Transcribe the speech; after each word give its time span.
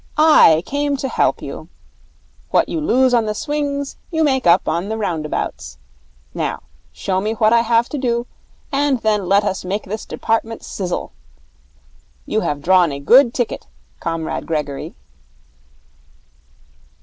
I 0.17 0.63
came 0.65 0.97
to 0.97 1.07
help 1.07 1.43
you. 1.43 1.69
What 2.49 2.67
you 2.67 2.81
lose 2.81 3.13
on 3.13 3.27
the 3.27 3.35
swings, 3.35 3.97
you 4.09 4.23
make 4.23 4.47
up 4.47 4.67
on 4.67 4.89
the 4.89 4.97
roundabouts. 4.97 5.77
Now 6.33 6.63
show 6.91 7.21
me 7.21 7.33
what 7.33 7.53
I 7.53 7.59
have 7.61 7.87
to 7.89 7.99
do, 7.99 8.25
and 8.71 8.99
then 9.01 9.27
let 9.29 9.43
us 9.43 9.63
make 9.63 9.83
this 9.83 10.07
department 10.07 10.63
sizzle. 10.63 11.11
You 12.25 12.39
have 12.39 12.63
drawn 12.63 12.91
a 12.91 12.99
good 12.99 13.31
ticket, 13.31 13.67
Comrade 13.99 14.47
Gregory.' 14.47 14.95